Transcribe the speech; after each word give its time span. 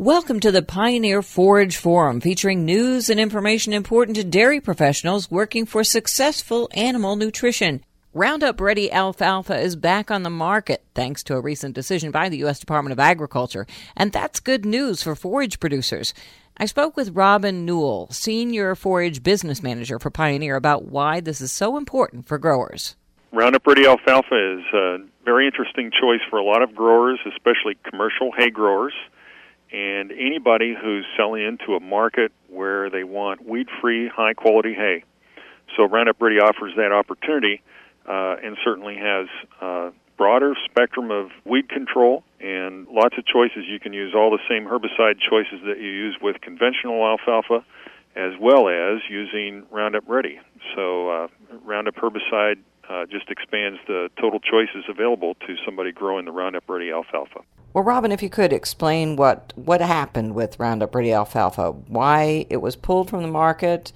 Welcome 0.00 0.38
to 0.40 0.52
the 0.52 0.62
Pioneer 0.62 1.22
Forage 1.22 1.76
Forum 1.76 2.20
featuring 2.20 2.64
news 2.64 3.10
and 3.10 3.18
information 3.18 3.72
important 3.72 4.16
to 4.16 4.22
dairy 4.22 4.60
professionals 4.60 5.28
working 5.28 5.66
for 5.66 5.82
successful 5.82 6.70
animal 6.72 7.16
nutrition. 7.16 7.82
Roundup 8.14 8.60
Ready 8.60 8.92
alfalfa 8.92 9.58
is 9.58 9.74
back 9.74 10.12
on 10.12 10.22
the 10.22 10.30
market 10.30 10.84
thanks 10.94 11.24
to 11.24 11.34
a 11.34 11.40
recent 11.40 11.74
decision 11.74 12.12
by 12.12 12.28
the 12.28 12.36
U.S. 12.36 12.60
Department 12.60 12.92
of 12.92 13.00
Agriculture, 13.00 13.66
and 13.96 14.12
that's 14.12 14.38
good 14.38 14.64
news 14.64 15.02
for 15.02 15.16
forage 15.16 15.58
producers. 15.58 16.14
I 16.56 16.66
spoke 16.66 16.96
with 16.96 17.16
Robin 17.16 17.66
Newell, 17.66 18.06
Senior 18.12 18.76
Forage 18.76 19.24
Business 19.24 19.64
Manager 19.64 19.98
for 19.98 20.10
Pioneer, 20.10 20.54
about 20.54 20.84
why 20.84 21.18
this 21.18 21.40
is 21.40 21.50
so 21.50 21.76
important 21.76 22.28
for 22.28 22.38
growers. 22.38 22.94
Roundup 23.32 23.66
Ready 23.66 23.84
alfalfa 23.84 24.58
is 24.58 24.64
a 24.72 24.98
very 25.24 25.46
interesting 25.46 25.90
choice 25.90 26.20
for 26.30 26.38
a 26.38 26.44
lot 26.44 26.62
of 26.62 26.72
growers, 26.76 27.18
especially 27.26 27.76
commercial 27.82 28.30
hay 28.38 28.50
growers 28.50 28.94
and 29.72 30.12
anybody 30.12 30.74
who's 30.80 31.04
selling 31.16 31.42
into 31.42 31.74
a 31.74 31.80
market 31.80 32.32
where 32.48 32.90
they 32.90 33.04
want 33.04 33.46
weed 33.46 33.68
free, 33.80 34.08
high 34.08 34.34
quality 34.34 34.74
hay. 34.74 35.04
So 35.76 35.84
Roundup 35.84 36.20
Ready 36.20 36.40
offers 36.40 36.72
that 36.76 36.92
opportunity 36.92 37.62
uh, 38.08 38.36
and 38.42 38.56
certainly 38.64 38.96
has 38.96 39.26
a 39.60 39.92
broader 40.16 40.54
spectrum 40.64 41.10
of 41.10 41.30
weed 41.44 41.68
control 41.68 42.24
and 42.40 42.88
lots 42.88 43.16
of 43.18 43.26
choices. 43.26 43.64
You 43.66 43.78
can 43.78 43.92
use 43.92 44.14
all 44.14 44.30
the 44.30 44.40
same 44.48 44.64
herbicide 44.64 45.18
choices 45.20 45.60
that 45.66 45.78
you 45.78 45.90
use 45.90 46.16
with 46.20 46.40
conventional 46.40 47.04
alfalfa 47.06 47.64
as 48.16 48.32
well 48.40 48.68
as 48.68 49.00
using 49.08 49.64
Roundup 49.70 50.08
Ready. 50.08 50.40
So 50.74 51.08
uh, 51.10 51.28
Roundup 51.64 51.94
herbicide 51.94 52.58
uh, 52.88 53.06
just 53.06 53.30
expands 53.30 53.78
the 53.86 54.08
total 54.20 54.40
choices 54.40 54.84
available 54.88 55.34
to 55.46 55.56
somebody 55.64 55.92
growing 55.92 56.24
the 56.24 56.32
Roundup 56.32 56.68
Ready 56.68 56.90
alfalfa. 56.90 57.40
Well, 57.74 57.84
Robin, 57.84 58.12
if 58.12 58.22
you 58.22 58.30
could 58.30 58.52
explain 58.52 59.16
what, 59.16 59.52
what 59.56 59.80
happened 59.80 60.34
with 60.34 60.58
Roundup 60.58 60.94
Ready 60.94 61.12
alfalfa, 61.12 61.72
why 61.72 62.46
it 62.48 62.58
was 62.58 62.76
pulled 62.76 63.10
from 63.10 63.22
the 63.22 63.28
market 63.28 63.92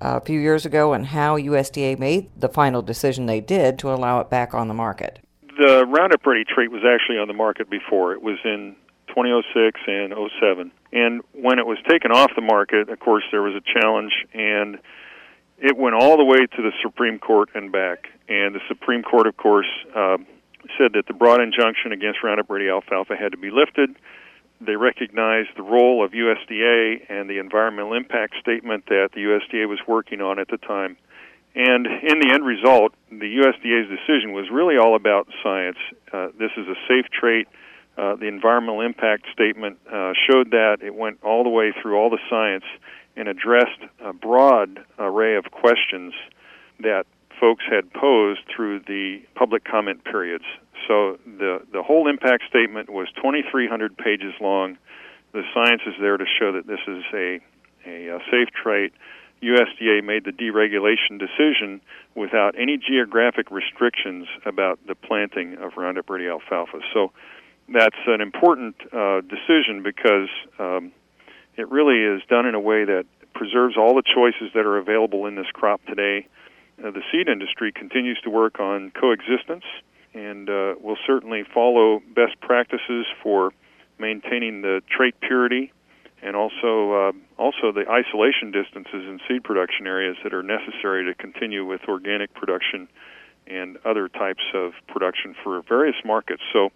uh, 0.00 0.18
a 0.20 0.24
few 0.24 0.40
years 0.40 0.64
ago, 0.64 0.92
and 0.92 1.06
how 1.06 1.36
USDA 1.36 1.98
made 1.98 2.30
the 2.36 2.48
final 2.48 2.82
decision 2.82 3.26
they 3.26 3.40
did 3.40 3.78
to 3.80 3.92
allow 3.92 4.20
it 4.20 4.30
back 4.30 4.54
on 4.54 4.68
the 4.68 4.74
market. 4.74 5.20
The 5.58 5.84
Roundup 5.86 6.24
Ready 6.24 6.44
trait 6.44 6.70
was 6.70 6.82
actually 6.86 7.18
on 7.18 7.28
the 7.28 7.34
market 7.34 7.68
before. 7.68 8.14
It 8.14 8.22
was 8.22 8.38
in 8.44 8.74
2006 9.08 9.80
and 9.86 10.14
07. 10.40 10.72
And 10.92 11.22
when 11.32 11.58
it 11.58 11.66
was 11.66 11.78
taken 11.88 12.10
off 12.10 12.30
the 12.34 12.42
market, 12.42 12.88
of 12.88 12.98
course, 12.98 13.24
there 13.30 13.42
was 13.42 13.54
a 13.54 13.80
challenge, 13.80 14.12
and 14.32 14.78
it 15.62 15.76
went 15.76 15.94
all 15.94 16.16
the 16.16 16.24
way 16.24 16.44
to 16.44 16.62
the 16.62 16.72
Supreme 16.82 17.20
Court 17.20 17.50
and 17.54 17.70
back. 17.70 18.08
And 18.28 18.54
the 18.54 18.60
Supreme 18.66 19.02
Court, 19.02 19.28
of 19.28 19.36
course, 19.36 19.68
uh, 19.94 20.18
said 20.76 20.92
that 20.94 21.06
the 21.06 21.14
broad 21.14 21.40
injunction 21.40 21.92
against 21.92 22.22
Roundup 22.22 22.50
Ready 22.50 22.68
alfalfa 22.68 23.16
had 23.16 23.32
to 23.32 23.38
be 23.38 23.50
lifted. 23.50 23.94
They 24.60 24.74
recognized 24.76 25.50
the 25.56 25.62
role 25.62 26.04
of 26.04 26.12
USDA 26.12 27.06
and 27.08 27.30
the 27.30 27.38
environmental 27.38 27.94
impact 27.94 28.34
statement 28.40 28.86
that 28.86 29.10
the 29.14 29.20
USDA 29.20 29.68
was 29.68 29.78
working 29.86 30.20
on 30.20 30.40
at 30.40 30.48
the 30.48 30.58
time. 30.58 30.96
And 31.54 31.86
in 31.86 32.18
the 32.18 32.30
end 32.32 32.44
result, 32.44 32.94
the 33.10 33.38
USDA's 33.38 33.88
decision 33.88 34.32
was 34.32 34.50
really 34.50 34.78
all 34.78 34.96
about 34.96 35.28
science. 35.42 35.78
Uh, 36.12 36.28
this 36.38 36.50
is 36.56 36.66
a 36.66 36.76
safe 36.88 37.06
trait. 37.12 37.46
Uh, 37.96 38.16
the 38.16 38.26
environmental 38.26 38.80
impact 38.80 39.26
statement 39.32 39.78
uh, 39.86 40.12
showed 40.26 40.50
that 40.52 40.78
it 40.80 40.94
went 40.94 41.22
all 41.22 41.44
the 41.44 41.50
way 41.50 41.72
through 41.82 41.96
all 41.96 42.08
the 42.08 42.20
science 42.30 42.64
and 43.16 43.28
addressed 43.28 43.80
a 44.00 44.12
broad 44.12 44.80
array 44.98 45.36
of 45.36 45.50
questions 45.50 46.14
that 46.80 47.04
folks 47.40 47.64
had 47.68 47.92
posed 47.92 48.40
through 48.54 48.80
the 48.80 49.20
public 49.34 49.64
comment 49.64 50.04
periods. 50.04 50.44
So 50.86 51.18
the 51.26 51.62
the 51.72 51.82
whole 51.82 52.08
impact 52.08 52.44
statement 52.48 52.90
was 52.90 53.08
2,300 53.16 53.96
pages 53.96 54.34
long. 54.40 54.78
The 55.32 55.42
science 55.54 55.82
is 55.86 55.94
there 56.00 56.16
to 56.16 56.24
show 56.38 56.52
that 56.52 56.66
this 56.66 56.80
is 56.86 57.02
a 57.12 57.40
a, 57.86 58.16
a 58.16 58.18
safe 58.30 58.48
trait. 58.50 58.92
USDA 59.42 60.04
made 60.04 60.24
the 60.24 60.30
deregulation 60.30 61.18
decision 61.18 61.80
without 62.14 62.54
any 62.56 62.78
geographic 62.78 63.50
restrictions 63.50 64.28
about 64.46 64.78
the 64.86 64.94
planting 64.94 65.54
of 65.54 65.72
Roundup 65.76 66.08
Ready 66.08 66.28
alfalfa. 66.28 66.78
So 66.94 67.10
that's 67.68 67.96
an 68.06 68.20
important 68.20 68.76
uh, 68.92 69.20
decision 69.22 69.82
because 69.82 70.28
um, 70.60 70.92
it 71.56 71.70
really 71.70 72.02
is 72.02 72.22
done 72.28 72.46
in 72.46 72.54
a 72.54 72.60
way 72.60 72.84
that 72.84 73.04
preserves 73.34 73.76
all 73.76 73.94
the 73.94 74.02
choices 74.02 74.52
that 74.54 74.66
are 74.66 74.78
available 74.78 75.26
in 75.26 75.34
this 75.34 75.46
crop 75.52 75.80
today 75.86 76.26
uh, 76.82 76.90
the 76.90 77.02
seed 77.12 77.28
industry 77.28 77.70
continues 77.72 78.20
to 78.22 78.30
work 78.30 78.58
on 78.58 78.90
coexistence 78.90 79.64
and 80.14 80.48
uh, 80.48 80.74
will 80.80 80.96
certainly 81.06 81.44
follow 81.54 82.00
best 82.14 82.38
practices 82.40 83.06
for 83.22 83.52
maintaining 83.98 84.62
the 84.62 84.82
trait 84.90 85.14
purity 85.20 85.72
and 86.22 86.36
also 86.36 86.92
uh, 86.92 87.12
also 87.38 87.72
the 87.72 87.84
isolation 87.88 88.50
distances 88.50 89.06
in 89.06 89.20
seed 89.28 89.44
production 89.44 89.86
areas 89.86 90.16
that 90.22 90.34
are 90.34 90.42
necessary 90.42 91.04
to 91.04 91.14
continue 91.14 91.64
with 91.64 91.80
organic 91.88 92.32
production 92.34 92.88
and 93.46 93.76
other 93.84 94.08
types 94.08 94.42
of 94.54 94.72
production 94.86 95.34
for 95.42 95.62
various 95.62 95.96
markets. 96.04 96.42
So 96.52 96.70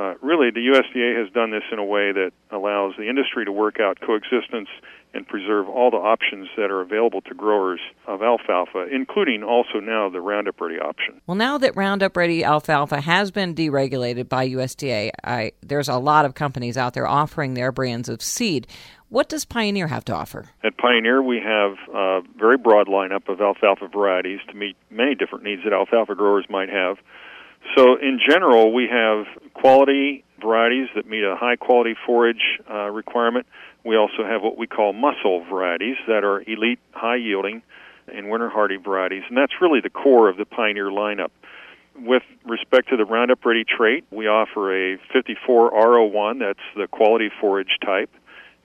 uh, 0.00 0.14
really, 0.22 0.50
the 0.50 0.60
USDA 0.60 1.22
has 1.22 1.30
done 1.32 1.50
this 1.50 1.64
in 1.70 1.78
a 1.78 1.84
way 1.84 2.12
that 2.12 2.30
allows 2.50 2.94
the 2.96 3.08
industry 3.08 3.44
to 3.44 3.52
work 3.52 3.80
out 3.80 3.98
coexistence 4.00 4.68
and 5.12 5.26
preserve 5.26 5.68
all 5.68 5.90
the 5.90 5.98
options 5.98 6.48
that 6.56 6.70
are 6.70 6.80
available 6.80 7.20
to 7.20 7.34
growers 7.34 7.80
of 8.06 8.22
alfalfa, 8.22 8.86
including 8.90 9.42
also 9.42 9.80
now 9.80 10.08
the 10.08 10.20
Roundup 10.20 10.58
Ready 10.60 10.78
option. 10.78 11.20
Well, 11.26 11.34
now 11.34 11.58
that 11.58 11.76
Roundup 11.76 12.16
Ready 12.16 12.44
alfalfa 12.44 13.00
has 13.00 13.30
been 13.30 13.54
deregulated 13.54 14.28
by 14.28 14.48
USDA, 14.48 15.10
I, 15.22 15.52
there's 15.60 15.88
a 15.88 15.98
lot 15.98 16.24
of 16.24 16.34
companies 16.34 16.78
out 16.78 16.94
there 16.94 17.06
offering 17.06 17.54
their 17.54 17.72
brands 17.72 18.08
of 18.08 18.22
seed. 18.22 18.68
What 19.10 19.28
does 19.28 19.44
Pioneer 19.44 19.88
have 19.88 20.04
to 20.06 20.14
offer? 20.14 20.46
At 20.62 20.78
Pioneer, 20.78 21.20
we 21.20 21.40
have 21.44 21.72
a 21.92 22.20
very 22.38 22.56
broad 22.56 22.86
lineup 22.86 23.28
of 23.28 23.40
alfalfa 23.40 23.88
varieties 23.88 24.38
to 24.48 24.54
meet 24.54 24.76
many 24.88 25.14
different 25.16 25.44
needs 25.44 25.62
that 25.64 25.72
alfalfa 25.72 26.14
growers 26.14 26.46
might 26.48 26.70
have. 26.70 26.96
So, 27.76 27.96
in 27.96 28.18
general, 28.26 28.72
we 28.72 28.88
have 28.90 29.26
quality 29.54 30.24
varieties 30.40 30.88
that 30.94 31.06
meet 31.06 31.22
a 31.22 31.36
high 31.36 31.56
quality 31.56 31.94
forage 32.06 32.58
uh, 32.68 32.88
requirement. 32.88 33.46
We 33.84 33.96
also 33.96 34.24
have 34.24 34.42
what 34.42 34.58
we 34.58 34.66
call 34.66 34.92
muscle 34.92 35.44
varieties 35.44 35.96
that 36.06 36.24
are 36.24 36.42
elite, 36.42 36.80
high 36.92 37.16
yielding, 37.16 37.62
and 38.12 38.28
winter 38.28 38.48
hardy 38.48 38.76
varieties, 38.76 39.22
and 39.28 39.36
that's 39.36 39.52
really 39.60 39.80
the 39.80 39.90
core 39.90 40.28
of 40.28 40.36
the 40.36 40.44
Pioneer 40.44 40.90
lineup. 40.90 41.30
With 41.96 42.22
respect 42.46 42.88
to 42.90 42.96
the 42.96 43.04
Roundup 43.04 43.44
Ready 43.44 43.64
trait, 43.64 44.04
we 44.10 44.26
offer 44.26 44.94
a 44.94 44.98
54 45.12 45.72
R01, 45.72 46.38
that's 46.40 46.58
the 46.76 46.86
quality 46.88 47.30
forage 47.40 47.78
type, 47.84 48.10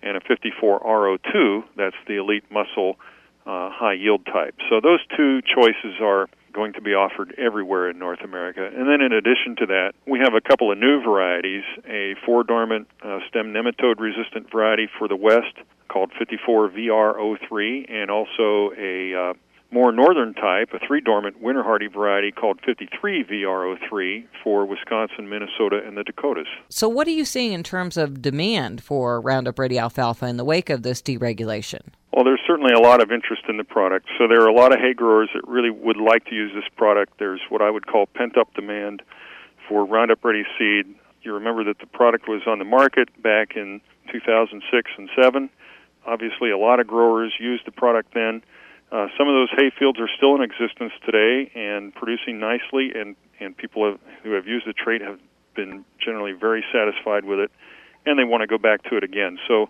and 0.02 0.18
a 0.18 0.22
54 0.22 0.80
R02, 0.80 1.64
that's 1.76 1.96
the 2.08 2.16
elite 2.16 2.46
muscle 2.50 2.98
uh, 3.46 3.70
high 3.72 3.94
yield 3.94 4.26
type. 4.26 4.56
So 4.70 4.80
those 4.82 5.00
two 5.16 5.42
choices 5.42 6.00
are 6.02 6.30
going 6.56 6.74
to 6.74 6.82
be 6.82 6.92
offered 6.92 7.36
everywhere 7.38 7.90
in 7.90 8.00
North 8.00 8.22
America. 8.24 8.66
And 8.66 8.88
then 8.88 9.02
in 9.02 9.12
addition 9.12 9.58
to 9.58 9.66
that, 9.68 9.92
we 10.08 10.20
have 10.20 10.34
a 10.34 10.42
couple 10.42 10.72
of 10.72 10.78
new 10.78 11.04
varieties, 11.04 11.64
a 11.86 12.16
four 12.26 12.44
dormant 12.44 12.88
uh, 13.04 13.20
stem 13.28 13.54
nematode 13.54 14.00
resistant 14.00 14.50
variety 14.50 14.88
for 14.98 15.08
the 15.10 15.18
West 15.18 15.56
called 15.90 16.12
54 16.18 16.70
VR03 16.70 17.92
and 17.92 18.10
also 18.10 18.72
a 18.78 19.14
uh, 19.14 19.34
more 19.72 19.92
northern 19.92 20.34
type, 20.34 20.70
a 20.74 20.80
three 20.88 21.02
dormant 21.02 21.42
winter 21.42 21.62
hardy 21.64 21.88
variety 21.88 22.32
called 22.32 22.60
53 22.66 23.26
VR03 23.26 24.26
for 24.44 24.66
Wisconsin, 24.66 25.28
Minnesota, 25.28 25.82
and 25.86 25.98
the 25.98 26.04
Dakotas. 26.04 26.48
So, 26.70 26.88
what 26.88 27.08
are 27.08 27.12
you 27.12 27.26
seeing 27.26 27.52
in 27.52 27.64
terms 27.64 27.98
of 27.98 28.22
demand 28.22 28.82
for 28.82 29.20
Roundup 29.20 29.60
Ready 29.60 29.78
alfalfa 29.78 30.28
in 30.28 30.38
the 30.38 30.46
wake 30.46 30.70
of 30.70 30.84
this 30.84 31.02
deregulation? 31.02 31.82
Well, 32.16 32.24
there's 32.24 32.40
certainly 32.48 32.72
a 32.72 32.80
lot 32.80 33.02
of 33.02 33.12
interest 33.12 33.44
in 33.50 33.58
the 33.58 33.66
product. 33.66 34.08
So 34.18 34.26
there 34.30 34.42
are 34.42 34.48
a 34.48 34.54
lot 34.54 34.72
of 34.72 34.80
hay 34.80 34.94
growers 34.94 35.28
that 35.34 35.46
really 35.50 35.70
would 35.70 35.98
like 35.98 36.24
to 36.28 36.34
use 36.34 36.50
this 36.56 36.64
product. 36.78 37.20
There's 37.20 37.42
what 37.50 37.62
I 37.62 37.70
would 37.70 37.88
call 37.88 38.06
pent 38.06 38.38
up 38.38 38.54
demand 38.54 39.02
for 39.68 39.84
Roundup 39.84 40.24
Ready 40.24 40.46
seed. 40.58 40.96
You 41.24 41.34
remember 41.34 41.66
that 41.66 41.80
the 41.80 41.88
product 41.88 42.30
was 42.30 42.44
on 42.48 42.58
the 42.58 42.64
market 42.64 43.10
back 43.22 43.58
in 43.58 43.82
2006 44.14 44.92
and 44.98 45.10
7. 45.22 45.50
Obviously, 46.08 46.52
a 46.52 46.58
lot 46.58 46.80
of 46.80 46.88
growers 46.88 47.34
used 47.38 47.66
the 47.66 47.74
product 47.74 48.14
then. 48.14 48.42
Uh, 48.94 49.08
some 49.18 49.28
of 49.28 49.34
those 49.34 49.50
hay 49.52 49.70
fields 49.78 50.00
are 50.00 50.08
still 50.16 50.36
in 50.36 50.42
existence 50.42 50.94
today 51.06 51.52
and 51.54 51.94
producing 51.96 52.40
nicely, 52.40 52.94
and, 52.96 53.18
and 53.42 53.58
people 53.58 53.92
have, 53.92 54.00
who 54.24 54.32
have 54.32 54.48
used 54.48 54.66
the 54.66 54.72
trait 54.72 55.02
have 55.02 55.20
been 55.54 55.84
generally 56.00 56.32
very 56.32 56.64
satisfied 56.72 57.26
with 57.26 57.40
it, 57.40 57.52
and 58.06 58.18
they 58.18 58.24
want 58.24 58.40
to 58.40 58.48
go 58.48 58.58
back 58.58 58.84
to 58.84 58.96
it 58.96 59.04
again. 59.04 59.38
So 59.50 59.68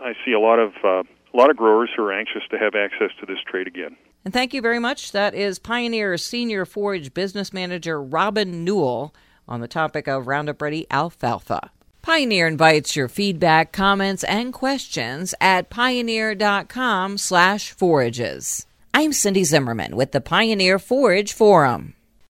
I 0.00 0.14
see 0.24 0.32
a 0.32 0.40
lot 0.40 0.58
of 0.58 0.72
uh, 0.82 1.02
a 1.32 1.36
lot 1.36 1.50
of 1.50 1.56
growers 1.56 1.90
who 1.96 2.02
are 2.02 2.12
anxious 2.12 2.42
to 2.50 2.58
have 2.58 2.74
access 2.74 3.10
to 3.20 3.26
this 3.26 3.38
trade 3.46 3.66
again. 3.66 3.96
And 4.24 4.32
thank 4.32 4.54
you 4.54 4.60
very 4.60 4.78
much. 4.78 5.12
That 5.12 5.34
is 5.34 5.58
Pioneer 5.58 6.16
Senior 6.16 6.64
Forage 6.64 7.12
Business 7.12 7.52
Manager 7.52 8.00
Robin 8.02 8.64
Newell 8.64 9.14
on 9.48 9.60
the 9.60 9.68
topic 9.68 10.06
of 10.06 10.26
Roundup 10.26 10.62
Ready 10.62 10.86
alfalfa. 10.90 11.70
Pioneer 12.02 12.46
invites 12.46 12.96
your 12.96 13.08
feedback, 13.08 13.72
comments, 13.72 14.24
and 14.24 14.52
questions 14.52 15.34
at 15.40 15.70
pioneer.com 15.70 17.16
slash 17.18 17.70
forages. 17.72 18.66
I'm 18.92 19.12
Cindy 19.12 19.44
Zimmerman 19.44 19.96
with 19.96 20.12
the 20.12 20.20
Pioneer 20.20 20.78
Forage 20.78 21.32
Forum. 21.32 21.94